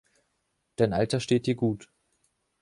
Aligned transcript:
Dein 0.77 0.93
Alter 0.93 1.19
steht 1.19 1.45
dir 1.45 1.53
gut. 1.53 1.87